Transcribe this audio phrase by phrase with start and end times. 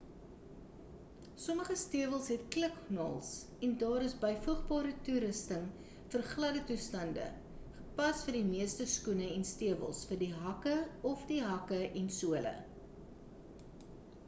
[1.41, 3.27] sommige stewels het kliknaels
[3.67, 5.67] en daar is byvoegbare toerusting
[6.15, 7.27] vir gladde toestande
[7.81, 10.73] gepas vir die meeste skoene en stewels vir die hakke
[11.11, 12.55] of die hakke en sole